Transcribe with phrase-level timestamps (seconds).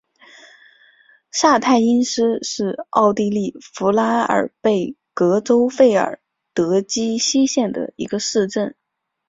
[1.31, 6.19] 萨泰因斯是奥地利福拉尔贝格州费尔
[6.55, 8.75] 德基希县的一个市镇。